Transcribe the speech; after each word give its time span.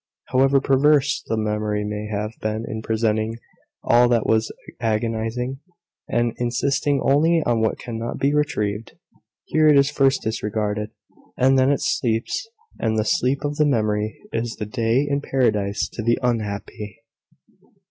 However 0.29 0.59
perverse 0.59 1.21
the 1.27 1.37
memory 1.37 1.83
may 1.83 2.07
have 2.07 2.31
been 2.41 2.65
in 2.67 2.81
presenting 2.81 3.37
all 3.83 4.09
that 4.09 4.25
was 4.25 4.51
agonising, 4.79 5.59
and 6.09 6.33
insisting 6.37 6.99
only 7.03 7.43
on 7.45 7.61
what 7.61 7.77
cannot 7.77 8.17
be 8.17 8.33
retrieved, 8.33 8.93
here 9.45 9.67
it 9.67 9.77
is 9.77 9.91
first 9.91 10.23
disregarded, 10.23 10.89
and 11.37 11.55
then 11.59 11.69
it 11.71 11.81
sleeps 11.83 12.49
and 12.79 12.97
the 12.97 13.05
sleep 13.05 13.43
of 13.45 13.57
the 13.57 13.65
memory 13.67 14.19
is 14.33 14.55
the 14.55 14.65
day 14.65 15.05
in 15.07 15.21
Paradise 15.21 15.87
to 15.89 16.01
the 16.01 16.17
unhappy. 16.23 16.97